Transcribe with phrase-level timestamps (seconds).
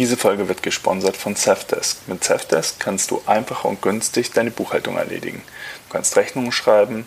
[0.00, 2.08] Diese Folge wird gesponsert von Safdesk.
[2.08, 5.42] Mit Safdesk kannst du einfach und günstig deine Buchhaltung erledigen.
[5.86, 7.06] Du kannst Rechnungen schreiben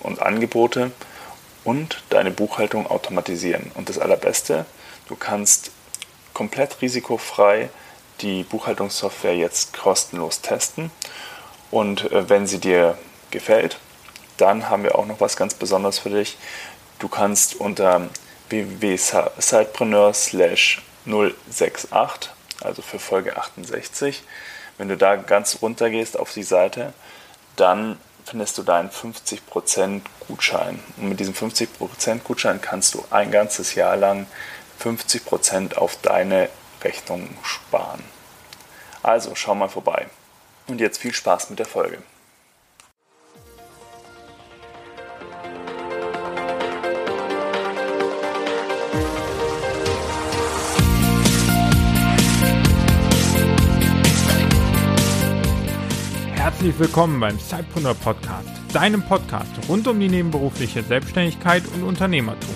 [0.00, 0.90] und Angebote
[1.62, 3.70] und deine Buchhaltung automatisieren.
[3.76, 4.66] Und das Allerbeste,
[5.06, 5.70] du kannst
[6.34, 7.70] komplett risikofrei
[8.20, 10.90] die Buchhaltungssoftware jetzt kostenlos testen.
[11.70, 12.98] Und äh, wenn sie dir
[13.30, 13.78] gefällt,
[14.38, 16.36] dann haben wir auch noch was ganz Besonderes für dich.
[16.98, 18.08] Du kannst unter
[18.48, 20.14] www.sidepreneur
[21.08, 24.22] 068, also für Folge 68,
[24.76, 26.92] wenn du da ganz runter gehst auf die Seite,
[27.56, 30.78] dann findest du deinen 50% Gutschein.
[30.96, 34.26] Und mit diesem 50% Gutschein kannst du ein ganzes Jahr lang
[34.82, 36.48] 50% auf deine
[36.82, 38.04] Rechnung sparen.
[39.02, 40.06] Also schau mal vorbei.
[40.66, 42.02] Und jetzt viel Spaß mit der Folge.
[56.68, 62.54] Herzlich willkommen beim Zeitpreneur Podcast, deinem Podcast rund um die nebenberufliche Selbstständigkeit und Unternehmertum.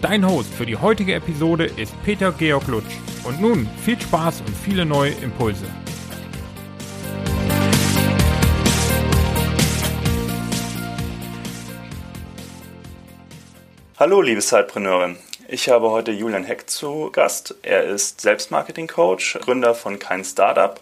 [0.00, 2.96] Dein Host für die heutige Episode ist Peter Georg Lutsch.
[3.22, 5.64] Und nun viel Spaß und viele neue Impulse.
[13.96, 15.16] Hallo, liebe Zeitpreneurin.
[15.46, 17.54] Ich habe heute Julian Heck zu Gast.
[17.62, 20.80] Er ist Selbstmarketing-Coach, Gründer von Kein Startup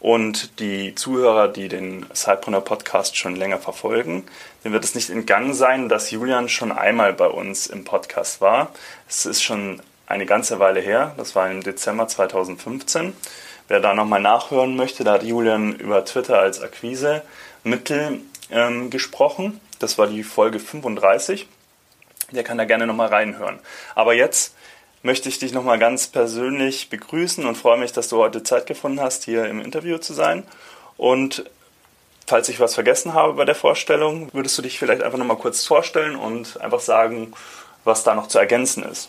[0.00, 4.24] und die Zuhörer, die den Sidepreneur Podcast schon länger verfolgen,
[4.62, 8.70] denen wird es nicht entgangen sein, dass Julian schon einmal bei uns im Podcast war.
[9.08, 13.12] Es ist schon eine ganze Weile her, das war im Dezember 2015.
[13.66, 19.60] Wer da nochmal nachhören möchte, da hat Julian über Twitter als Akquise-Mittel ähm, gesprochen.
[19.78, 21.46] Das war die Folge 35.
[22.30, 23.58] Der kann da gerne nochmal reinhören.
[23.94, 24.54] Aber jetzt
[25.02, 29.00] möchte ich dich nochmal ganz persönlich begrüßen und freue mich, dass du heute Zeit gefunden
[29.00, 30.44] hast, hier im Interview zu sein.
[30.96, 31.44] Und
[32.26, 35.64] falls ich was vergessen habe bei der Vorstellung, würdest du dich vielleicht einfach nochmal kurz
[35.64, 37.32] vorstellen und einfach sagen,
[37.84, 39.08] was da noch zu ergänzen ist.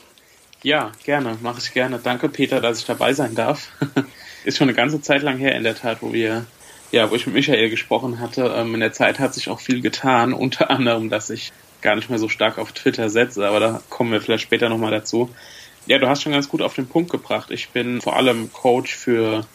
[0.61, 1.99] Ja, gerne, mache ich gerne.
[2.03, 3.69] Danke, Peter, dass ich dabei sein darf.
[4.43, 6.45] ist schon eine ganze Zeit lang her in der Tat, wo wir,
[6.91, 8.53] ja, wo ich mit Michael gesprochen hatte.
[8.55, 11.51] Ähm, in der Zeit hat sich auch viel getan, unter anderem, dass ich
[11.81, 14.91] gar nicht mehr so stark auf Twitter setze, aber da kommen wir vielleicht später nochmal
[14.91, 15.29] dazu.
[15.89, 17.49] Ja, du hast schon ganz gut auf den Punkt gebracht.
[17.49, 19.47] Ich bin vor allem Coach für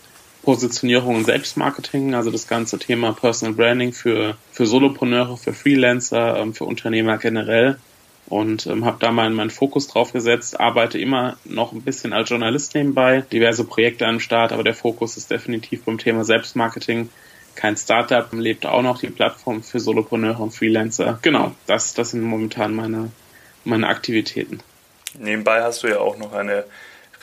[0.43, 6.53] Positionierung und Selbstmarketing, also das ganze Thema Personal Branding für, für Solopreneure, für Freelancer, ähm,
[6.53, 7.78] für Unternehmer generell
[8.27, 12.31] und ähm, habe da meinen, meinen Fokus drauf gesetzt, arbeite immer noch ein bisschen als
[12.31, 17.11] Journalist nebenbei, diverse Projekte am Start, aber der Fokus ist definitiv beim Thema Selbstmarketing.
[17.55, 21.17] Kein Startup lebt auch noch die Plattform für Solopreneure und Freelancer.
[21.23, 23.12] Genau, das, das sind momentan meine,
[23.65, 24.59] meine Aktivitäten.
[25.19, 26.65] Nebenbei hast du ja auch noch eine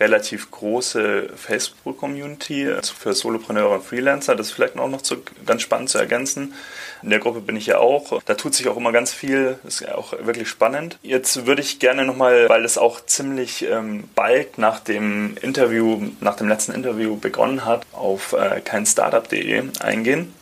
[0.02, 4.36] relativ große Facebook-Community für Solopreneure und Freelancer.
[4.36, 6.56] Das ist vielleicht auch noch zu, ganz spannend zu ergänzen.
[7.04, 8.22] In der Gruppe bin ich ja auch.
[8.26, 9.60] Da tut sich auch immer ganz viel.
[9.64, 10.98] Ist ja auch wirklich spannend.
[11.04, 16.36] Jetzt würde ich gerne nochmal, weil es auch ziemlich ähm, bald nach dem Interview, nach
[16.36, 20.34] dem letzten Interview begonnen hat, auf äh, keinstartup.de eingehen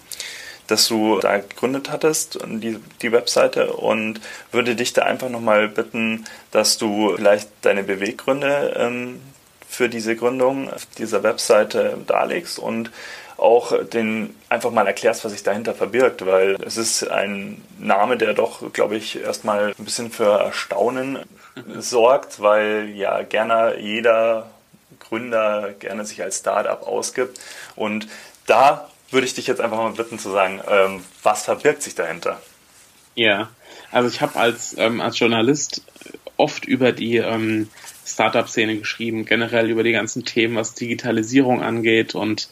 [0.71, 4.21] dass du da gegründet hattest, die, die Webseite, und
[4.51, 9.21] würde dich da einfach nochmal bitten, dass du vielleicht deine Beweggründe ähm,
[9.67, 12.91] für diese Gründung dieser Webseite darlegst und
[13.37, 18.33] auch den einfach mal erklärst, was sich dahinter verbirgt, weil es ist ein Name, der
[18.33, 21.19] doch, glaube ich, erstmal ein bisschen für Erstaunen
[21.77, 24.49] sorgt, weil ja gerne jeder
[24.99, 27.39] Gründer gerne sich als Startup ausgibt.
[27.75, 28.07] Und
[28.45, 32.41] da würde ich dich jetzt einfach mal bitten zu sagen, ähm, was verbirgt sich dahinter?
[33.15, 33.49] Ja,
[33.91, 35.81] also ich habe als, ähm, als Journalist
[36.37, 37.69] oft über die ähm,
[38.05, 42.49] Startup-Szene geschrieben, generell über die ganzen Themen, was Digitalisierung angeht und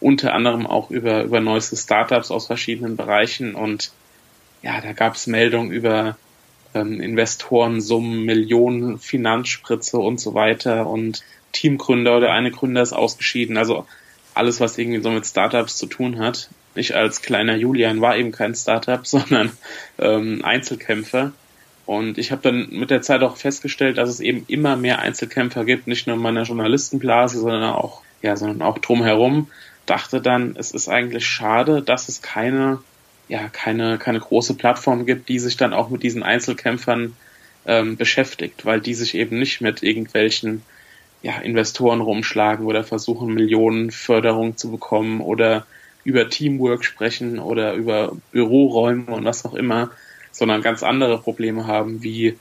[0.00, 3.54] unter anderem auch über, über neueste Startups aus verschiedenen Bereichen.
[3.54, 3.92] Und
[4.62, 6.16] ja, da gab es Meldungen über
[6.74, 13.56] ähm, Investorensummen, Millionen Finanzspritze und so weiter und Teamgründer oder eine Gründer ist ausgeschieden.
[13.56, 13.86] Also
[14.36, 16.48] alles, was irgendwie so mit Startups zu tun hat.
[16.74, 19.52] Ich als kleiner Julian war eben kein Startup, sondern
[19.98, 21.32] ähm, Einzelkämpfer.
[21.86, 25.64] Und ich habe dann mit der Zeit auch festgestellt, dass es eben immer mehr Einzelkämpfer
[25.64, 29.48] gibt, nicht nur in meiner Journalistenblase, sondern auch, ja, sondern auch drumherum.
[29.86, 32.80] Dachte dann, es ist eigentlich schade, dass es keine,
[33.28, 37.14] ja, keine, keine große Plattform gibt, die sich dann auch mit diesen Einzelkämpfern
[37.66, 40.62] ähm, beschäftigt, weil die sich eben nicht mit irgendwelchen
[41.22, 45.66] ja, Investoren rumschlagen oder versuchen, Millionen Förderung zu bekommen oder
[46.04, 49.90] über Teamwork sprechen oder über Büroräume und was auch immer,
[50.30, 52.36] sondern ganz andere Probleme haben, wie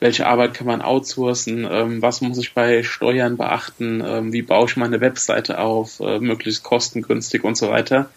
[0.00, 4.66] welche Arbeit kann man outsourcen, ähm, was muss ich bei Steuern beachten, ähm, wie baue
[4.66, 8.10] ich meine Webseite auf, äh, möglichst kostengünstig und so weiter.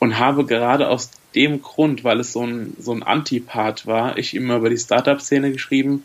[0.00, 4.34] Und habe gerade aus dem Grund, weil es so ein, so ein Antipart war, ich
[4.34, 6.04] immer über die Startup-Szene geschrieben,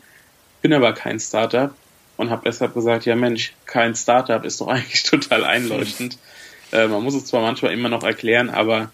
[0.62, 1.74] bin aber kein Startup
[2.20, 6.18] und habe deshalb gesagt, ja Mensch, kein Startup ist doch eigentlich total einleuchtend.
[6.74, 8.92] Äh, man muss es zwar manchmal immer noch erklären, aber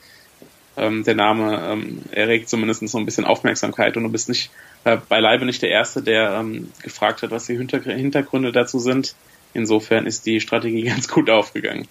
[0.77, 4.51] ähm, der Name ähm, erregt zumindest so ein bisschen Aufmerksamkeit und du bist nicht
[4.83, 9.15] äh, beileibe nicht der Erste, der ähm, gefragt hat, was die Hintergründe dazu sind.
[9.55, 11.87] Insofern ist die Strategie ganz gut aufgegangen.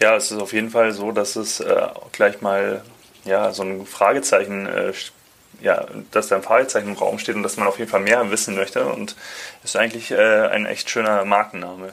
[0.00, 2.82] Ja, es ist auf jeden Fall so, dass es äh, gleich mal
[3.24, 4.92] ja, so ein Fragezeichen, äh,
[5.60, 8.30] ja, dass da ein Fragezeichen im Raum steht und dass man auf jeden Fall mehr
[8.30, 9.16] wissen möchte und
[9.64, 11.92] ist eigentlich äh, ein echt schöner Markenname.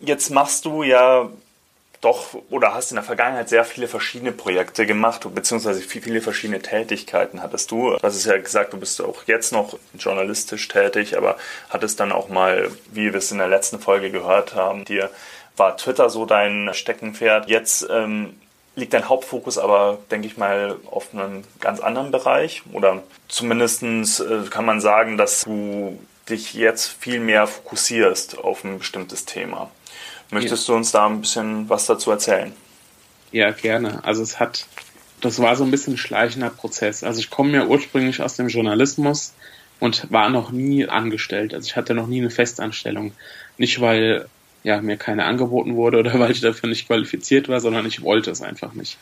[0.00, 1.28] Jetzt machst du ja
[2.02, 7.42] doch oder hast in der Vergangenheit sehr viele verschiedene Projekte gemacht, beziehungsweise viele verschiedene Tätigkeiten
[7.42, 7.90] hattest du.
[7.90, 11.36] Du hast ja gesagt, du bist auch jetzt noch journalistisch tätig, aber
[11.70, 15.10] hattest dann auch mal, wie wir es in der letzten Folge gehört haben, dir
[15.56, 17.48] war Twitter so dein Steckenpferd.
[17.48, 18.34] Jetzt ähm,
[18.74, 22.62] liegt dein Hauptfokus aber, denke ich mal, auf einem ganz anderen Bereich.
[22.72, 25.98] Oder zumindest äh, kann man sagen, dass du
[26.28, 29.70] dich jetzt viel mehr fokussierst auf ein bestimmtes Thema.
[30.30, 30.72] Möchtest ja.
[30.72, 32.52] du uns da ein bisschen was dazu erzählen?
[33.32, 34.02] Ja, gerne.
[34.04, 34.66] Also es hat,
[35.20, 37.04] das war so ein bisschen ein schleichender Prozess.
[37.04, 39.34] Also ich komme ja ursprünglich aus dem Journalismus
[39.80, 41.52] und war noch nie angestellt.
[41.52, 43.12] Also ich hatte noch nie eine Festanstellung.
[43.58, 44.28] Nicht weil
[44.62, 48.30] ja, mir keine angeboten wurde oder weil ich dafür nicht qualifiziert war, sondern ich wollte
[48.30, 48.98] es einfach nicht.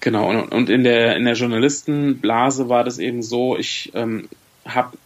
[0.00, 4.28] Genau, und, und in der in der Journalistenblase war das eben so, ich ähm,
[4.64, 4.96] habe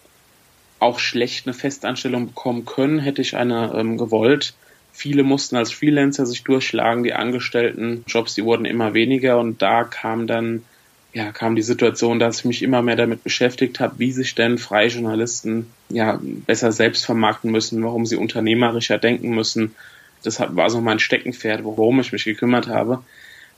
[0.81, 4.55] auch schlecht eine Festanstellung bekommen können, hätte ich eine ähm, gewollt.
[4.93, 10.27] Viele mussten als Freelancer sich durchschlagen, die Angestelltenjobs, die wurden immer weniger und da kam
[10.27, 10.65] dann
[11.13, 14.57] ja, kam die Situation, dass ich mich immer mehr damit beschäftigt habe, wie sich denn
[14.57, 19.75] freie Journalisten ja besser selbst vermarkten müssen, warum sie unternehmerischer denken müssen.
[20.23, 23.03] Das war so mein Steckenpferd, worum ich mich gekümmert habe.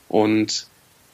[0.09, 0.67] Und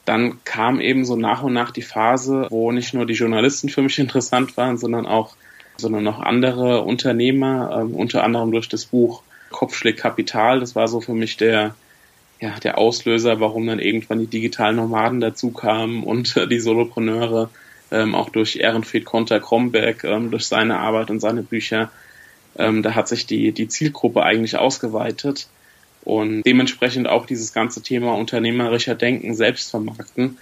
[0.04, 3.82] dann kam eben so nach und nach die Phase, wo nicht nur die Journalisten für
[3.82, 5.36] mich interessant waren, sondern auch,
[5.76, 10.58] sondern auch andere Unternehmer, äh, unter anderem durch das Buch Kopfschläg Kapital.
[10.58, 11.76] Das war so für mich der,
[12.42, 17.50] ja, der Auslöser, warum dann irgendwann die digitalen Nomaden dazu kamen und äh, die Solopreneure,
[17.92, 21.92] ähm, auch durch Ehrenfried Konter Kromberg, ähm, durch seine Arbeit und seine Bücher.
[22.58, 25.46] Ähm, da hat sich die, die Zielgruppe eigentlich ausgeweitet
[26.02, 30.36] und dementsprechend auch dieses ganze Thema unternehmerischer Denken, selbst vermarkten.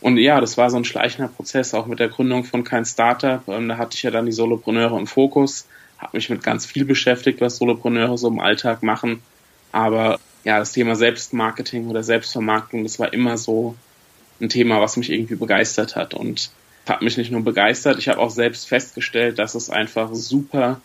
[0.00, 3.42] Und ja, das war so ein schleichender Prozess, auch mit der Gründung von kein Startup.
[3.48, 5.66] Ähm, da hatte ich ja dann die Solopreneure im Fokus,
[5.98, 9.22] habe mich mit ganz viel beschäftigt, was Solopreneure so im Alltag machen.
[9.72, 13.76] Aber ja, das Thema Selbstmarketing oder Selbstvermarktung, das war immer so
[14.40, 16.14] ein Thema, was mich irgendwie begeistert hat.
[16.14, 16.50] Und
[16.86, 20.80] hat mich nicht nur begeistert, ich habe auch selbst festgestellt, dass es einfach super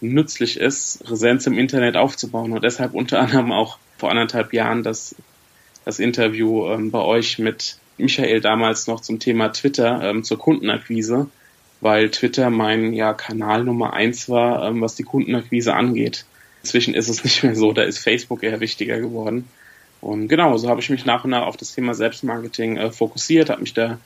[0.00, 2.52] nützlich ist, Präsenz im Internet aufzubauen.
[2.52, 5.14] Und deshalb unter anderem auch vor anderthalb Jahren das,
[5.84, 11.28] das Interview ähm, bei euch mit Michael damals noch zum Thema Twitter, ähm, zur Kundenakquise,
[11.80, 16.26] weil Twitter mein ja, Kanal Nummer eins war, ähm, was die Kundenakquise angeht.
[16.62, 19.48] Inzwischen ist es nicht mehr so, da ist Facebook eher wichtiger geworden.
[20.00, 23.50] Und genau, so habe ich mich nach und nach auf das Thema Selbstmarketing äh, fokussiert,
[23.50, 23.98] habe mich da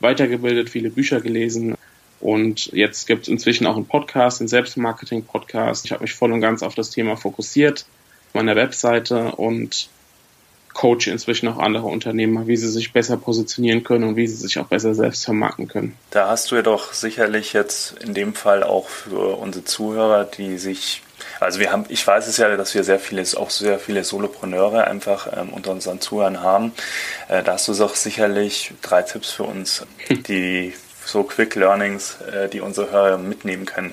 [0.00, 1.76] weitergebildet, viele Bücher gelesen
[2.20, 5.84] und jetzt gibt es inzwischen auch einen Podcast, einen Selbstmarketing-Podcast.
[5.84, 7.86] Ich habe mich voll und ganz auf das Thema fokussiert,
[8.32, 9.88] meiner Webseite und
[10.72, 14.58] coache inzwischen auch andere Unternehmer, wie sie sich besser positionieren können und wie sie sich
[14.58, 15.96] auch besser selbst vermarkten können.
[16.10, 20.58] Da hast du ja doch sicherlich jetzt in dem Fall auch für unsere Zuhörer, die
[20.58, 21.02] sich
[21.40, 24.86] also wir haben, ich weiß es ja, dass wir sehr viele, auch sehr viele Solopreneure
[24.86, 26.72] einfach ähm, unter unseren Zuhörern haben.
[27.28, 30.74] Äh, da hast du doch sicherlich drei Tipps für uns, die
[31.04, 33.92] so Quick Learnings, äh, die unsere Hörer mitnehmen können.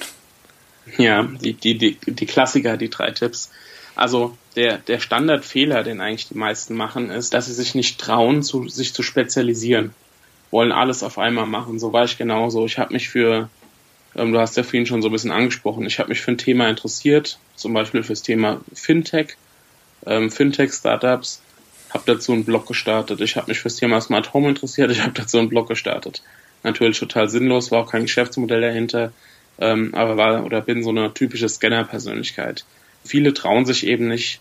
[0.97, 3.51] Ja, die, die, die, die Klassiker, die drei Tipps.
[3.95, 8.43] Also der, der Standardfehler, den eigentlich die meisten machen, ist, dass sie sich nicht trauen,
[8.43, 9.93] zu, sich zu spezialisieren.
[10.51, 11.79] Wollen alles auf einmal machen.
[11.79, 12.65] So war ich genauso.
[12.65, 13.49] Ich habe mich für
[14.15, 15.85] du hast ja vorhin schon so ein bisschen angesprochen.
[15.85, 19.35] Ich habe mich für ein Thema interessiert, zum Beispiel fürs Thema Fintech,
[20.05, 21.41] ähm, Fintech-Startups,
[21.89, 23.21] habe dazu einen Blog gestartet.
[23.21, 26.21] Ich habe mich fürs Thema Smart Home interessiert, ich habe dazu einen Blog gestartet.
[26.63, 29.11] Natürlich total sinnlos, war auch kein Geschäftsmodell dahinter,
[29.59, 32.65] ähm, aber war oder bin so eine typische Scanner-Persönlichkeit.
[33.03, 34.39] Viele trauen sich eben nicht,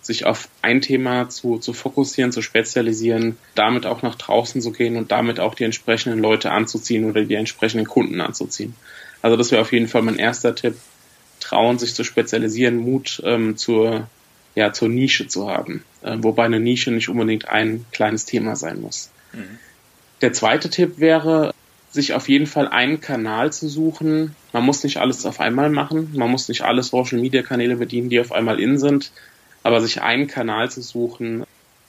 [0.00, 4.96] sich auf ein Thema zu, zu fokussieren, zu spezialisieren, damit auch nach draußen zu gehen
[4.96, 8.74] und damit auch die entsprechenden Leute anzuziehen oder die entsprechenden Kunden anzuziehen.
[9.24, 10.74] Also das wäre auf jeden Fall mein erster Tipp.
[11.40, 14.06] Trauen, sich zu spezialisieren, Mut ähm, zur,
[14.54, 15.82] ja, zur Nische zu haben.
[16.02, 19.10] Äh, wobei eine Nische nicht unbedingt ein kleines Thema sein muss.
[19.32, 19.58] Mhm.
[20.20, 21.54] Der zweite Tipp wäre,
[21.90, 24.36] sich auf jeden Fall einen Kanal zu suchen.
[24.52, 26.10] Man muss nicht alles auf einmal machen.
[26.14, 29.10] Man muss nicht alle Social Media Kanäle bedienen, die auf einmal in sind.
[29.62, 31.44] Aber sich einen Kanal zu suchen,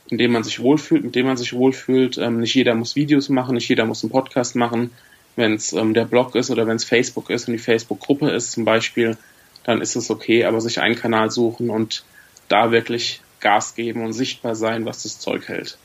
[0.08, 2.18] in dem man sich wohlfühlt, mit dem man sich wohlfühlt.
[2.18, 4.92] Ähm, nicht jeder muss Videos machen, nicht jeder muss einen Podcast machen.
[5.36, 8.52] Wenn es ähm, der Blog ist oder wenn es Facebook ist und die Facebook-Gruppe ist
[8.52, 9.18] zum Beispiel,
[9.64, 10.46] dann ist es okay.
[10.46, 12.04] Aber sich einen Kanal suchen und
[12.48, 15.78] da wirklich Gas geben und sichtbar sein, was das Zeug hält.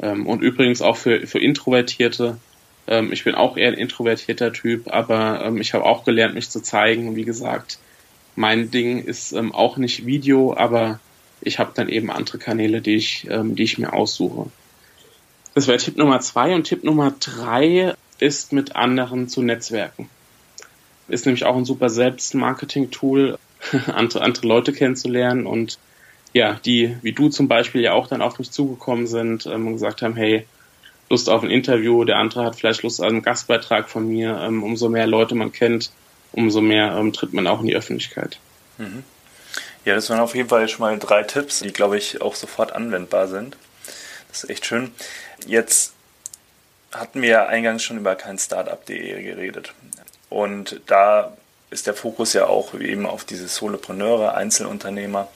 [0.00, 2.38] Ähm, und übrigens auch für, für Introvertierte,
[2.86, 6.50] ähm, ich bin auch eher ein introvertierter Typ, aber ähm, ich habe auch gelernt, mich
[6.50, 7.16] zu zeigen.
[7.16, 7.78] Wie gesagt,
[8.34, 10.98] mein Ding ist ähm, auch nicht Video, aber
[11.40, 14.50] ich habe dann eben andere Kanäle, die ich, ähm, die ich mir aussuche.
[15.54, 20.08] Das wäre Tipp Nummer zwei und Tipp Nummer drei ist mit anderen zu netzwerken.
[21.08, 23.36] Ist nämlich auch ein super Selbstmarketing-Tool,
[23.92, 25.78] andere, andere Leute kennenzulernen und
[26.32, 29.74] ja, die, wie du zum Beispiel ja auch dann auf mich zugekommen sind ähm, und
[29.74, 30.46] gesagt haben, hey,
[31.10, 34.38] Lust auf ein Interview, der andere hat vielleicht Lust auf einen Gastbeitrag von mir.
[34.40, 35.90] Ähm, umso mehr Leute man kennt,
[36.32, 38.38] umso mehr ähm, tritt man auch in die Öffentlichkeit.
[38.78, 39.02] Mhm.
[39.84, 42.72] Ja, das waren auf jeden Fall schon mal drei Tipps, die, glaube ich, auch sofort
[42.72, 43.58] anwendbar sind.
[44.28, 44.92] Das ist echt schön.
[45.46, 45.92] Jetzt
[46.92, 49.74] hatten wir eingangs schon über kein Startup.de geredet.
[50.28, 51.32] Und da
[51.70, 55.28] ist der Fokus ja auch eben auf diese Solopreneure, Einzelunternehmer,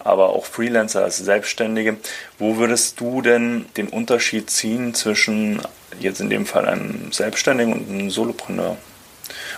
[0.00, 1.96] aber auch Freelancer, also Selbstständige.
[2.38, 5.62] Wo würdest du denn den Unterschied ziehen zwischen
[6.00, 8.76] jetzt in dem Fall einem Selbstständigen und einem Solopreneur?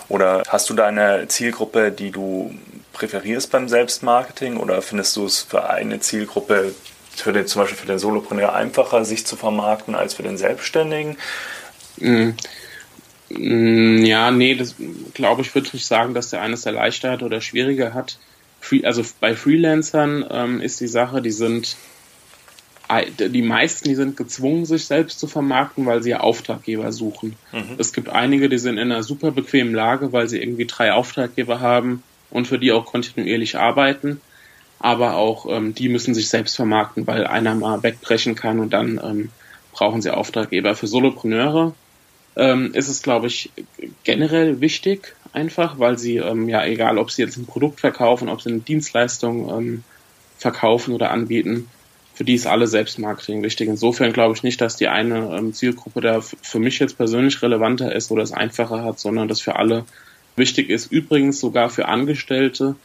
[0.09, 2.55] Oder hast du da eine Zielgruppe, die du
[2.93, 6.75] präferierst beim Selbstmarketing oder findest du es für eine Zielgruppe,
[7.20, 11.16] für den, zum Beispiel für den Solopreneur einfacher, sich zu vermarkten als für den Selbstständigen?
[11.99, 12.35] Mhm.
[13.28, 14.76] Ja, nee, das
[15.14, 18.18] glaube ich, würde nicht sagen, dass der eine es leichter hat oder schwieriger hat.
[18.82, 21.76] Also bei Freelancern ähm, ist die Sache, die sind
[23.18, 27.35] die meisten, die sind gezwungen, sich selbst zu vermarkten, weil sie ja Auftraggeber suchen.
[27.52, 27.75] Mhm.
[27.78, 31.61] Es gibt einige, die sind in einer super bequemen Lage, weil sie irgendwie drei Auftraggeber
[31.61, 34.20] haben und für die auch kontinuierlich arbeiten.
[34.78, 39.00] Aber auch ähm, die müssen sich selbst vermarkten, weil einer mal wegbrechen kann und dann
[39.02, 39.30] ähm,
[39.73, 40.75] brauchen sie Auftraggeber.
[40.75, 41.75] Für Solopreneure
[42.37, 43.50] ähm, ist es, glaube ich,
[44.04, 48.42] generell wichtig, einfach, weil sie, ähm, ja, egal ob sie jetzt ein Produkt verkaufen, ob
[48.42, 49.85] sie eine Dienstleistung ähm,
[50.38, 51.68] verkaufen oder anbieten,
[52.14, 53.68] für die ist alle Selbstmarketing wichtig.
[53.68, 57.95] Insofern glaube ich nicht, dass die eine ähm, Zielgruppe da für mich jetzt persönlich relevanter
[57.95, 59.85] ist oder es einfacher hat, sondern dass für alle
[60.35, 60.90] wichtig ist.
[60.90, 62.76] Übrigens sogar für Angestellte,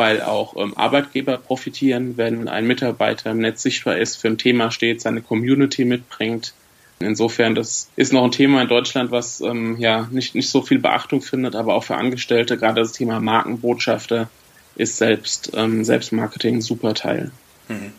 [0.00, 4.70] weil auch ähm, Arbeitgeber profitieren, wenn ein Mitarbeiter im Netz sichtbar ist, für ein Thema
[4.70, 6.54] steht, seine Community mitbringt,
[7.02, 10.78] Insofern, das ist noch ein Thema in Deutschland, was ähm, ja nicht, nicht so viel
[10.78, 14.28] Beachtung findet, aber auch für Angestellte, gerade das Thema Markenbotschafter
[14.76, 17.30] ist selbst ähm, Selbstmarketing ein super Teil.
[17.68, 17.94] Mhm.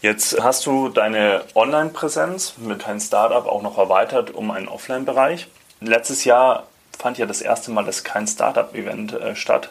[0.00, 5.48] Jetzt hast du deine Online-Präsenz mit deinem Startup auch noch erweitert um einen Offline-Bereich.
[5.80, 9.68] Letztes Jahr fand ja das erste Mal das kein Startup-Event äh, statt.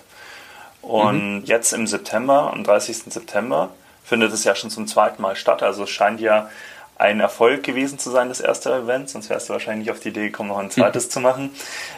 [0.87, 1.45] Und mhm.
[1.45, 3.11] jetzt im September, am 30.
[3.11, 3.71] September,
[4.05, 5.61] findet es ja schon zum zweiten Mal statt.
[5.63, 6.49] Also es scheint ja
[6.97, 10.27] ein Erfolg gewesen zu sein, das erste Event, sonst wärst du wahrscheinlich auf die Idee
[10.27, 11.51] gekommen, noch ein zweites zu machen.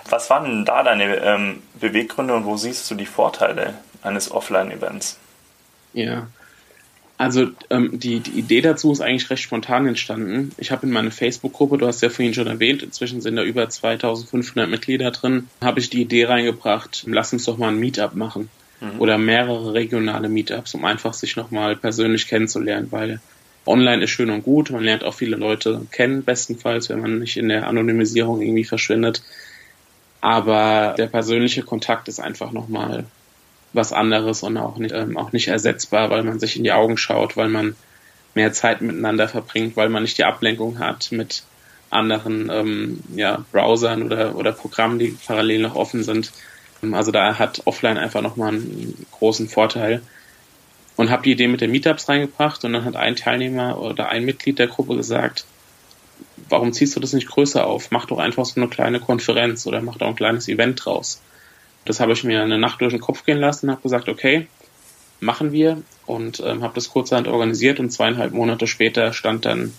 [0.10, 5.18] Was waren denn da deine ähm, Beweggründe und wo siehst du die Vorteile eines Offline-Events?
[5.94, 6.28] Ja,
[7.20, 10.54] also ähm, die, die Idee dazu ist eigentlich recht spontan entstanden.
[10.58, 13.70] Ich habe in meiner Facebook-Gruppe, du hast ja vorhin schon erwähnt, inzwischen sind da über
[13.70, 18.50] 2500 Mitglieder drin, habe ich die Idee reingebracht, lass uns doch mal ein Meetup machen.
[18.82, 19.00] Mhm.
[19.00, 23.20] Oder mehrere regionale Meetups, um einfach sich nochmal persönlich kennenzulernen, weil
[23.66, 24.72] online ist schön und gut.
[24.72, 29.22] Man lernt auch viele Leute kennen, bestenfalls, wenn man nicht in der Anonymisierung irgendwie verschwindet.
[30.22, 33.06] Aber der persönliche Kontakt ist einfach nochmal
[33.72, 36.98] was anderes und auch nicht, ähm, auch nicht ersetzbar, weil man sich in die Augen
[36.98, 37.76] schaut, weil man
[38.34, 41.44] mehr Zeit miteinander verbringt, weil man nicht die Ablenkung hat mit
[41.90, 46.32] anderen ähm, ja, Browsern oder, oder Programmen, die parallel noch offen sind.
[46.94, 50.02] Also da hat Offline einfach nochmal einen großen Vorteil
[50.96, 54.26] und habe die Idee mit den Meetups reingebracht und dann hat ein Teilnehmer oder ein
[54.26, 55.46] Mitglied der Gruppe gesagt,
[56.50, 57.92] warum ziehst du das nicht größer auf?
[57.92, 61.22] Mach doch einfach so eine kleine Konferenz oder mach doch ein kleines Event draus.
[61.86, 64.48] Das habe ich mir eine Nacht durch den Kopf gehen lassen und habe gesagt, okay,
[65.20, 69.74] machen wir und ähm, habe das kurzerhand organisiert und zweieinhalb Monate später stand dann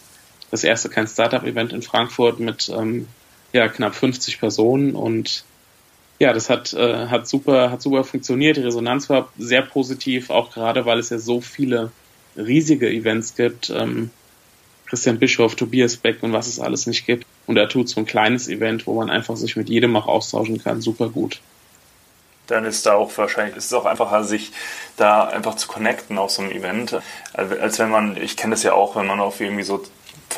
[0.51, 3.07] das erste kein Startup-Event in Frankfurt mit ähm,
[3.53, 5.45] ja, knapp 50 Personen und
[6.21, 8.59] ja, das hat, äh, hat super, hat super funktioniert.
[8.59, 11.91] Die Resonanz war sehr positiv, auch gerade weil es ja so viele
[12.37, 13.71] riesige Events gibt.
[13.71, 14.11] Ähm,
[14.87, 17.27] Christian Bischof, Tobias Beck und was es alles nicht gibt.
[17.47, 20.63] Und er tut so ein kleines Event, wo man einfach sich mit jedem auch austauschen
[20.63, 21.41] kann, super gut.
[22.49, 24.51] Dann ist da auch wahrscheinlich, ist es auch einfacher, sich
[24.97, 26.99] da einfach zu connecten auf so einem Event,
[27.33, 29.85] als wenn man, ich kenne das ja auch, wenn man auf irgendwie so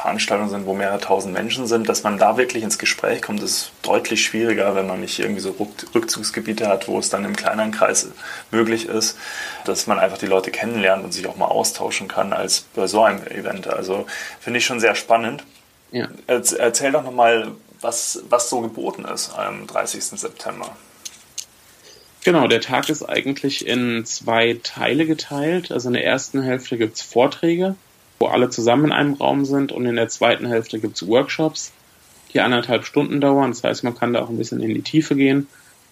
[0.02, 3.72] Veranstaltungen sind, wo mehrere tausend Menschen sind, dass man da wirklich ins Gespräch kommt, ist
[3.82, 5.54] deutlich schwieriger, wenn man nicht irgendwie so
[5.94, 8.08] Rückzugsgebiete hat, wo es dann im kleineren Kreis
[8.50, 9.18] möglich ist,
[9.64, 13.04] dass man einfach die Leute kennenlernt und sich auch mal austauschen kann als bei so
[13.04, 13.68] einem Event.
[13.68, 14.06] Also
[14.40, 15.44] finde ich schon sehr spannend.
[15.92, 16.08] Ja.
[16.26, 20.02] Erzähl doch nochmal, was, was so geboten ist am 30.
[20.02, 20.74] September.
[22.24, 25.70] Genau, der Tag ist eigentlich in zwei Teile geteilt.
[25.70, 27.74] Also in der ersten Hälfte gibt es Vorträge
[28.22, 31.72] wo alle zusammen in einem Raum sind und in der zweiten Hälfte gibt es Workshops,
[32.32, 33.50] die anderthalb Stunden dauern.
[33.50, 35.48] Das heißt, man kann da auch ein bisschen in die Tiefe gehen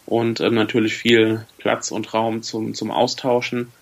[0.07, 3.73] und ähm, natürlich viel Platz und Raum zum, zum Austauschen.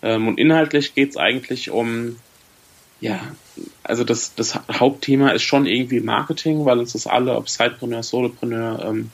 [0.00, 2.16] Ähm, und inhaltlich geht es eigentlich um,
[3.02, 3.20] ja,
[3.82, 8.86] also das, das Hauptthema ist schon irgendwie Marketing, weil uns das alle, ob Sidepreneur, Solopreneur,
[8.86, 9.10] ähm,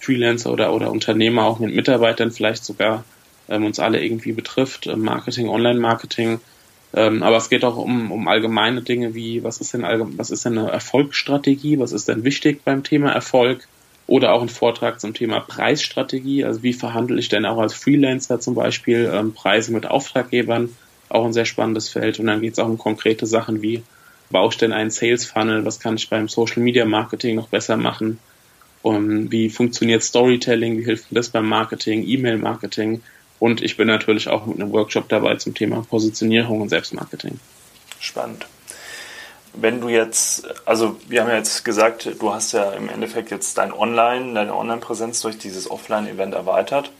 [0.00, 3.04] Freelancer oder, oder Unternehmer, auch mit Mitarbeitern vielleicht sogar,
[3.50, 4.86] ähm, uns alle irgendwie betrifft.
[4.86, 6.40] Ähm, Marketing, Online-Marketing,
[6.94, 10.44] ähm, aber es geht auch um, um allgemeine Dinge wie, was ist denn was ist
[10.44, 13.66] denn eine Erfolgsstrategie, was ist denn wichtig beim Thema Erfolg?
[14.08, 18.40] Oder auch ein Vortrag zum Thema Preisstrategie, also wie verhandle ich denn auch als Freelancer
[18.40, 20.76] zum Beispiel ähm, Preise mit Auftraggebern,
[21.08, 22.18] auch ein sehr spannendes Feld.
[22.18, 23.82] Und dann geht es auch um konkrete Sachen wie,
[24.30, 27.76] baue ich denn einen Sales Funnel, was kann ich beim Social Media Marketing noch besser
[27.76, 28.18] machen?
[28.82, 33.00] Um, wie funktioniert Storytelling, wie hilft das beim Marketing, E-Mail Marketing?
[33.42, 37.40] Und ich bin natürlich auch mit einem Workshop dabei zum Thema Positionierung und Selbstmarketing.
[37.98, 38.46] Spannend.
[39.52, 43.58] Wenn du jetzt, also wir haben ja jetzt gesagt, du hast ja im Endeffekt jetzt
[43.58, 46.92] dein Online, deine Online-Präsenz durch dieses Offline-Event erweitert.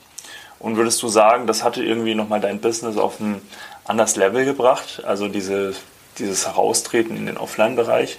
[0.58, 3.40] Und würdest du sagen, das hatte irgendwie nochmal dein Business auf ein
[3.84, 5.04] anderes Level gebracht?
[5.04, 5.75] Also diese,
[6.18, 8.18] dieses Heraustreten in den Offline-Bereich?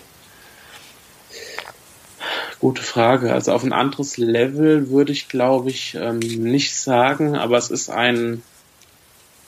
[2.63, 3.33] Gute Frage.
[3.33, 7.89] Also auf ein anderes Level würde ich, glaube ich, ähm, nicht sagen, aber es ist
[7.89, 8.41] ein,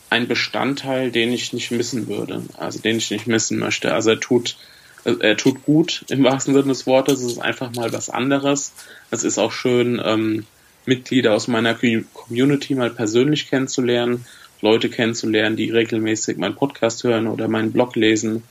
[0.09, 3.93] ein Bestandteil, den ich nicht missen würde, also den ich nicht missen möchte.
[3.93, 4.57] Also er tut,
[5.05, 7.21] er tut gut im wahrsten Sinne des Wortes.
[7.21, 8.73] Es ist einfach mal was anderes.
[9.11, 10.45] Es ist auch schön, ähm,
[10.85, 14.25] Mitglieder aus meiner Community mal persönlich kennenzulernen,
[14.59, 18.43] Leute kennenzulernen, die regelmäßig meinen Podcast hören oder meinen Blog lesen.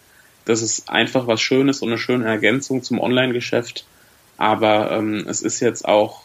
[0.46, 3.84] Das ist einfach was Schönes und eine schöne Ergänzung zum Online-Geschäft.
[4.36, 6.24] Aber ähm, es ist jetzt auch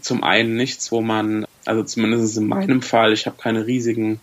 [0.00, 4.20] zum einen nichts, wo man, also zumindest in meinem Fall, ich habe keine riesigen,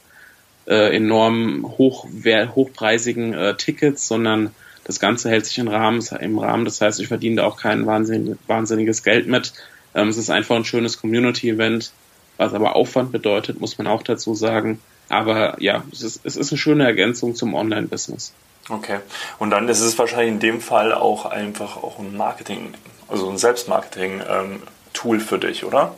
[0.67, 2.07] äh, enorm hoch,
[2.55, 4.51] hochpreisigen äh, Tickets, sondern
[4.83, 6.65] das Ganze hält sich im Rahmen, im Rahmen.
[6.65, 9.53] Das heißt, ich verdiene da auch kein wahnsinnig, wahnsinniges Geld mit.
[9.93, 11.91] Ähm, es ist einfach ein schönes Community-Event,
[12.37, 14.79] was aber Aufwand bedeutet, muss man auch dazu sagen.
[15.09, 18.33] Aber ja, es ist, es ist eine schöne Ergänzung zum Online-Business.
[18.69, 18.99] Okay.
[19.37, 22.73] Und dann ist es wahrscheinlich in dem Fall auch einfach auch ein Marketing,
[23.07, 25.95] also ein Selbstmarketing-Tool für dich, oder?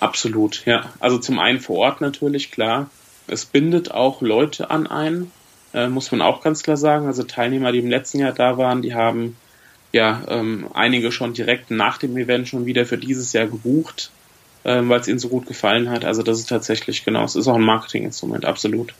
[0.00, 0.90] Absolut, ja.
[1.00, 2.90] Also zum einen vor Ort natürlich, klar.
[3.26, 5.32] Es bindet auch Leute an einen,
[5.72, 7.06] äh, muss man auch ganz klar sagen.
[7.06, 9.36] Also Teilnehmer, die im letzten Jahr da waren, die haben
[9.92, 14.10] ja ähm, einige schon direkt nach dem Event schon wieder für dieses Jahr gebucht,
[14.64, 16.04] äh, weil es ihnen so gut gefallen hat.
[16.04, 18.92] Also das ist tatsächlich genau, es ist auch ein Marketinginstrument, absolut.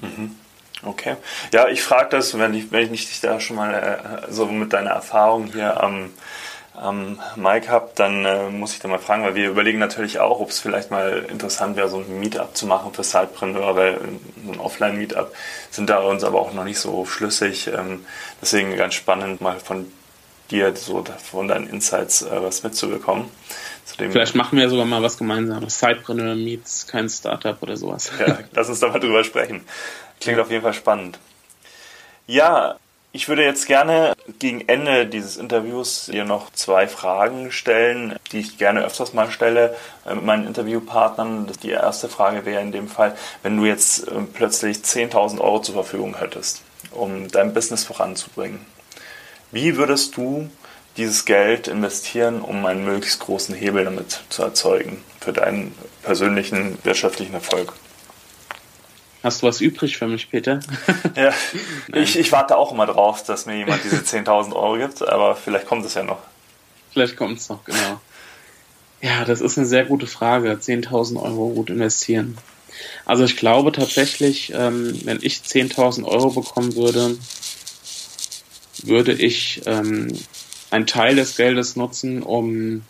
[0.00, 0.36] Mhm.
[0.84, 1.16] Okay.
[1.52, 3.72] Ja, ich frage das, wenn ich, wenn ich dich da schon mal
[4.26, 6.10] äh, so mit deiner Erfahrung hier am,
[6.74, 10.40] am Mike habe, dann äh, muss ich da mal fragen, weil wir überlegen natürlich auch,
[10.40, 13.98] ob es vielleicht mal interessant wäre, so ein Meetup zu machen für Sidepreneur, weil
[14.44, 15.32] ein Offline-Meetup
[15.70, 17.68] sind da uns aber auch noch nicht so schlüssig.
[17.68, 18.04] Ähm,
[18.40, 19.86] deswegen ganz spannend, mal von
[20.50, 23.30] dir so von deinen Insights äh, was mitzubekommen.
[23.96, 25.78] Vielleicht machen wir sogar mal was gemeinsames.
[25.78, 28.10] Sidepreneur meets kein Startup oder sowas.
[28.18, 29.62] Ja, lass uns da mal drüber sprechen.
[30.22, 31.18] Klingt auf jeden Fall spannend.
[32.28, 32.76] Ja,
[33.10, 38.56] ich würde jetzt gerne gegen Ende dieses Interviews dir noch zwei Fragen stellen, die ich
[38.56, 41.50] gerne öfters mal stelle äh, mit meinen Interviewpartnern.
[41.64, 45.74] Die erste Frage wäre in dem Fall, wenn du jetzt äh, plötzlich 10.000 Euro zur
[45.74, 48.64] Verfügung hättest, um dein Business voranzubringen.
[49.50, 50.48] Wie würdest du
[50.96, 57.34] dieses Geld investieren, um einen möglichst großen Hebel damit zu erzeugen für deinen persönlichen wirtschaftlichen
[57.34, 57.72] Erfolg?
[59.22, 60.60] Hast du was übrig für mich, Peter?
[61.16, 61.32] ja,
[61.94, 65.66] ich, ich warte auch immer drauf, dass mir jemand diese 10.000 Euro gibt, aber vielleicht
[65.66, 66.18] kommt es ja noch.
[66.92, 68.00] Vielleicht kommt es noch, genau.
[69.00, 70.52] Ja, das ist eine sehr gute Frage.
[70.52, 72.36] 10.000 Euro gut investieren.
[73.04, 77.16] Also ich glaube tatsächlich, ähm, wenn ich 10.000 Euro bekommen würde,
[78.84, 80.08] würde ich ähm,
[80.70, 82.82] einen Teil des Geldes nutzen, um,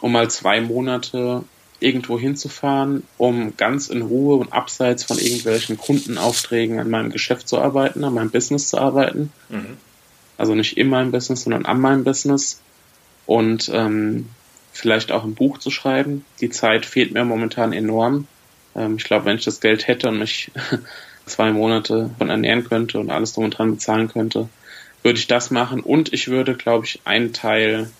[0.00, 1.44] um mal zwei Monate
[1.82, 7.58] irgendwo hinzufahren, um ganz in Ruhe und abseits von irgendwelchen Kundenaufträgen an meinem Geschäft zu
[7.58, 9.32] arbeiten, an meinem Business zu arbeiten.
[9.48, 9.76] Mhm.
[10.38, 12.60] Also nicht in meinem Business, sondern an meinem Business.
[13.26, 14.28] Und ähm,
[14.72, 16.24] vielleicht auch ein Buch zu schreiben.
[16.40, 18.26] Die Zeit fehlt mir momentan enorm.
[18.74, 20.50] Ähm, ich glaube, wenn ich das Geld hätte und mich
[21.26, 24.48] zwei Monate von ernähren könnte und alles drum und dran bezahlen könnte,
[25.02, 25.80] würde ich das machen.
[25.80, 27.90] Und ich würde, glaube ich, einen Teil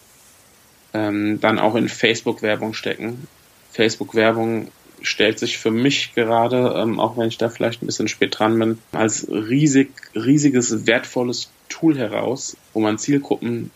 [0.95, 3.27] ähm, dann auch in Facebook-Werbung stecken.
[3.73, 4.69] Facebook-Werbung
[5.03, 8.59] stellt sich für mich gerade, ähm, auch wenn ich da vielleicht ein bisschen spät dran
[8.59, 13.71] bin, als riesig, riesiges, wertvolles Tool heraus, wo man Zielgruppen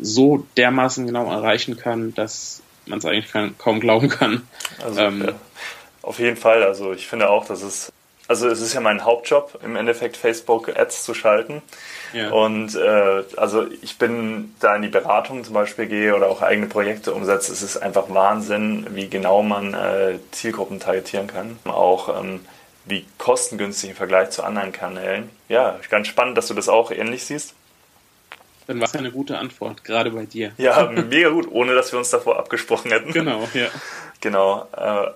[0.00, 4.42] so dermaßen genau erreichen kann, dass man es eigentlich kaum glauben kann.
[4.82, 5.34] Also, ähm, ja.
[6.02, 6.62] Auf jeden Fall.
[6.62, 7.90] Also ich finde auch, dass es,
[8.26, 11.62] also es ist ja mein Hauptjob, im Endeffekt Facebook-Ads zu schalten.
[12.12, 12.30] Ja.
[12.30, 16.66] Und äh, also ich bin da in die Beratung zum Beispiel gehe oder auch eigene
[16.66, 17.52] Projekte umsetze.
[17.52, 21.58] Es ist einfach Wahnsinn, wie genau man äh, Zielgruppen targetieren kann.
[21.64, 22.40] Auch ähm,
[22.86, 25.28] wie kostengünstig im Vergleich zu anderen Kanälen.
[25.48, 27.54] Ja, ganz spannend, dass du das auch ähnlich siehst.
[28.66, 30.52] Dann war es eine gute Antwort, gerade bei dir.
[30.56, 33.12] Ja, mega gut, ohne dass wir uns davor abgesprochen hätten.
[33.12, 33.66] Genau, ja.
[34.20, 34.66] Genau.
[34.74, 35.10] Äh,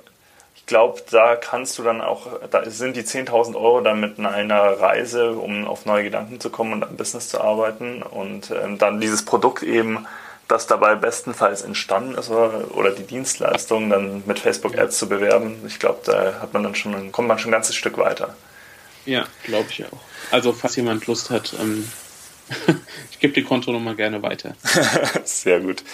[0.58, 4.80] ich glaube, da kannst du dann auch, da sind die 10.000 Euro dann mit einer
[4.80, 9.00] Reise, um auf neue Gedanken zu kommen und am Business zu arbeiten und ähm, dann
[9.00, 10.06] dieses Produkt eben,
[10.48, 15.62] das dabei bestenfalls entstanden ist oder, oder die Dienstleistung dann mit Facebook Ads zu bewerben.
[15.66, 18.34] Ich glaube, da hat man dann schon, kommt man schon ein ganzes Stück weiter.
[19.04, 20.00] Ja, glaube ich auch.
[20.30, 21.88] Also, falls jemand Lust hat, ähm,
[23.10, 24.54] ich gebe die Kontonummer gerne weiter.
[25.24, 25.84] Sehr gut.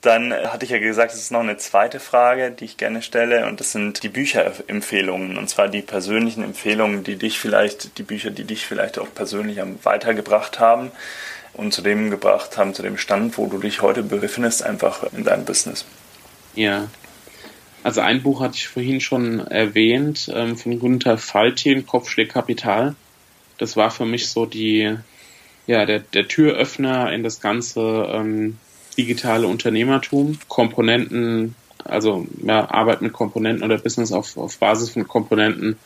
[0.00, 3.46] Dann hatte ich ja gesagt, es ist noch eine zweite Frage, die ich gerne stelle,
[3.46, 8.30] und das sind die Bücherempfehlungen, und zwar die persönlichen Empfehlungen, die dich vielleicht, die Bücher,
[8.30, 10.92] die dich vielleicht auch persönlich weitergebracht haben
[11.54, 15.24] und zu dem gebracht haben, zu dem Stand, wo du dich heute befindest, einfach in
[15.24, 15.84] deinem Business.
[16.54, 16.88] Ja.
[17.82, 22.94] Also ein Buch hatte ich vorhin schon erwähnt, ähm, von Gunther Faltin, Kopfschläg Kapital.
[23.58, 24.96] Das war für mich so die,
[25.66, 28.58] ja, der, der Türöffner in das ganze ähm,
[28.98, 35.78] digitale Unternehmertum, Komponenten, also ja, Arbeit mit Komponenten oder Business auf, auf Basis von Komponenten.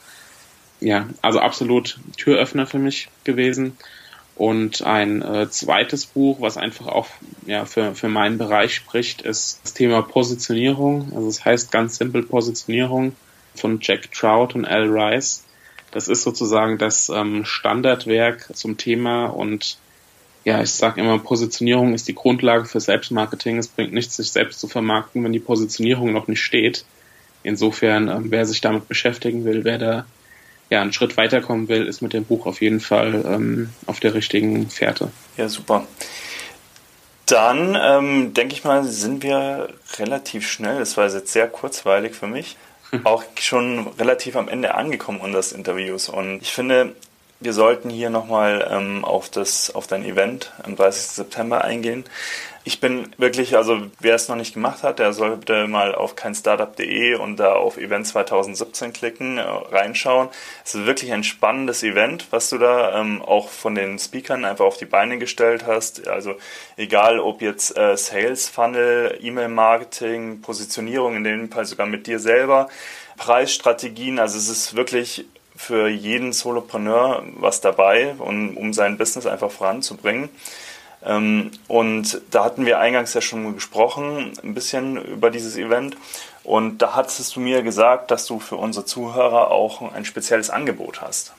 [0.81, 3.77] Ja, also absolut Türöffner für mich gewesen.
[4.35, 7.07] Und ein äh, zweites Buch, was einfach auch
[7.47, 11.13] ja, für, für meinen Bereich spricht, ist das Thema Positionierung.
[11.15, 13.15] Also es heißt ganz simpel Positionierung
[13.55, 15.45] von Jack Trout und Al Rice.
[15.91, 19.77] Das ist sozusagen das ähm, Standardwerk zum Thema und
[20.45, 23.59] ja, ich sage immer, Positionierung ist die Grundlage für Selbstmarketing.
[23.59, 26.85] Es bringt nichts, sich selbst zu vermarkten, wenn die Positionierung noch nicht steht.
[27.45, 30.07] Insofern, ähm, wer sich damit beschäftigen will, wer da
[30.71, 34.15] ja einen Schritt weiterkommen will, ist mit dem Buch auf jeden Fall ähm, auf der
[34.15, 35.11] richtigen Fährte.
[35.37, 35.87] Ja, super.
[37.27, 42.27] Dann ähm, denke ich mal, sind wir relativ schnell, das war jetzt sehr kurzweilig für
[42.27, 42.57] mich,
[43.05, 46.09] auch schon relativ am Ende angekommen unseres Interviews.
[46.09, 46.95] Und ich finde,
[47.43, 51.03] wir sollten hier nochmal ähm, auf, das, auf dein Event am 30.
[51.03, 52.05] September eingehen.
[52.65, 57.17] Ich bin wirklich, also wer es noch nicht gemacht hat, der sollte mal auf keinstartup.de
[57.17, 60.29] und da auf Event 2017 klicken, äh, reinschauen.
[60.65, 64.65] Es ist wirklich ein spannendes Event, was du da ähm, auch von den Speakern einfach
[64.65, 66.07] auf die Beine gestellt hast.
[66.07, 66.37] Also
[66.77, 72.69] egal ob jetzt äh, Sales Funnel, E-Mail-Marketing, Positionierung, in dem Fall sogar mit dir selber,
[73.17, 75.27] Preisstrategien, also es ist wirklich
[75.57, 80.29] für jeden Solopreneur was dabei, um, um sein Business einfach voranzubringen.
[81.05, 85.97] Ähm, und da hatten wir eingangs ja schon gesprochen, ein bisschen über dieses Event.
[86.45, 91.01] Und da hattest du mir gesagt, dass du für unsere Zuhörer auch ein spezielles Angebot
[91.01, 91.35] hast.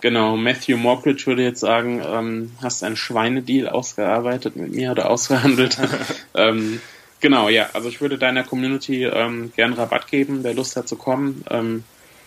[0.00, 5.78] Genau, Matthew Mockridge würde jetzt sagen, ähm, hast einen Schweinedeal ausgearbeitet mit mir oder ausgehandelt.
[6.34, 6.80] ähm,
[7.20, 10.96] genau, ja, also ich würde deiner Community ähm, gern Rabatt geben, wer Lust hat zu
[10.96, 11.42] kommen.
[11.48, 11.84] Ähm,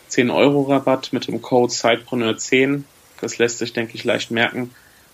[0.07, 2.83] 10 Euro Rabatt mit dem Code Sidepreneur10.
[3.21, 4.71] Das lässt sich, denke ich, leicht merken.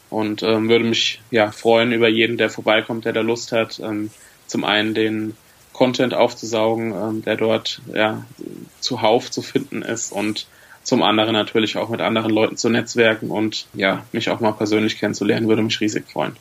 [0.10, 4.12] Und ähm, würde mich ja freuen über jeden, der vorbeikommt, der da Lust hat, ähm,
[4.46, 5.36] zum einen den
[5.72, 8.24] Content aufzusaugen, ähm, der dort ja
[8.80, 10.46] zuhauf zu finden ist und
[10.84, 15.00] zum anderen natürlich auch mit anderen Leuten zu netzwerken und ja, mich auch mal persönlich
[15.00, 16.36] kennenzulernen, würde mich riesig freuen.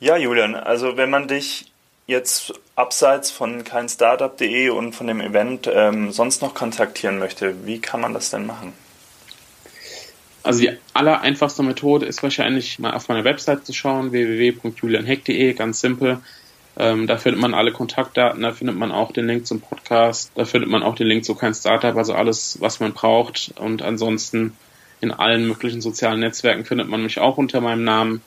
[0.00, 1.72] Ja, Julian, also wenn man dich
[2.08, 8.00] jetzt abseits von keinstartup.de und von dem Event ähm, sonst noch kontaktieren möchte, wie kann
[8.00, 8.72] man das denn machen?
[10.42, 15.80] Also die aller einfachste Methode ist wahrscheinlich mal auf meiner Website zu schauen, www.julianheck.de, ganz
[15.80, 16.20] simpel.
[16.78, 20.46] Ähm, da findet man alle Kontaktdaten, da findet man auch den Link zum Podcast, da
[20.46, 23.52] findet man auch den Link zu kein Startup, also alles, was man braucht.
[23.56, 24.56] Und ansonsten
[25.00, 28.22] in allen möglichen sozialen Netzwerken findet man mich auch unter meinem Namen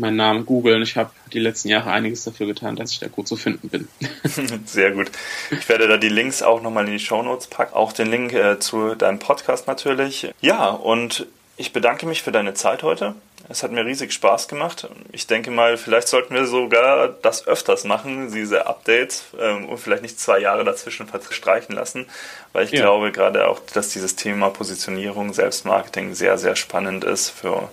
[0.00, 0.82] meinen Namen googeln.
[0.82, 3.88] Ich habe die letzten Jahre einiges dafür getan, dass ich da gut zu finden bin.
[4.66, 5.10] Sehr gut.
[5.50, 7.74] Ich werde da die Links auch nochmal in die Show Notes packen.
[7.74, 10.32] Auch den Link äh, zu deinem Podcast natürlich.
[10.40, 11.26] Ja, und
[11.60, 13.14] Ich bedanke mich für deine Zeit heute.
[13.50, 14.88] Es hat mir riesig Spaß gemacht.
[15.12, 20.00] Ich denke mal, vielleicht sollten wir sogar das öfters machen, diese Updates ähm, und vielleicht
[20.00, 22.06] nicht zwei Jahre dazwischen verstreichen lassen,
[22.54, 22.80] weil ich ja.
[22.80, 27.68] glaube gerade auch, dass dieses Thema Positionierung, Selbstmarketing sehr, sehr spannend ist für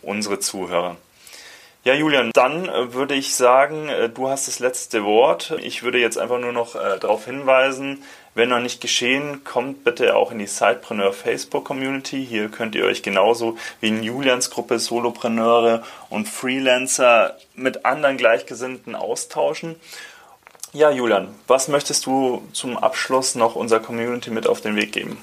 [0.00, 0.96] unsere Zuhörer.
[1.84, 5.54] Ja, Julian, dann äh, würde ich sagen, äh, du hast das letzte Wort.
[5.62, 8.02] Ich würde jetzt einfach nur noch äh, darauf hinweisen,
[8.34, 12.24] wenn noch nicht geschehen, kommt bitte auch in die Sidepreneur Facebook Community.
[12.24, 18.94] Hier könnt ihr euch genauso wie in Julians Gruppe Solopreneure und Freelancer mit anderen Gleichgesinnten
[18.94, 19.76] austauschen.
[20.72, 25.18] Ja, Julian, was möchtest du zum Abschluss noch unserer Community mit auf den Weg geben?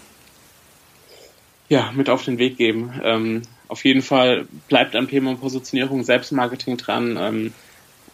[1.70, 3.00] Ja, mit auf den Weg geben.
[3.04, 7.18] Ähm, auf jeden Fall bleibt am Thema Positionierung, Selbstmarketing dran.
[7.20, 7.54] Ähm,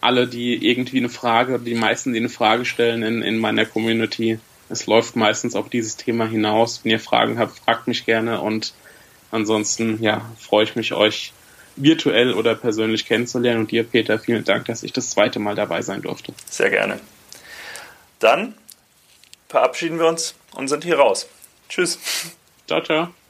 [0.00, 4.38] alle, die irgendwie eine Frage, die meisten, die eine Frage stellen in, in meiner Community,
[4.68, 6.80] es läuft meistens auf dieses Thema hinaus.
[6.82, 8.74] Wenn ihr Fragen habt, fragt mich gerne und
[9.30, 11.32] ansonsten, ja, freue ich mich, euch
[11.76, 13.60] virtuell oder persönlich kennenzulernen.
[13.60, 16.34] Und dir, Peter, vielen Dank, dass ich das zweite Mal dabei sein durfte.
[16.46, 17.00] Sehr gerne.
[18.18, 18.54] Dann
[19.48, 21.28] verabschieden wir uns und sind hier raus.
[21.68, 21.98] Tschüss.
[22.66, 23.21] Ciao, ciao.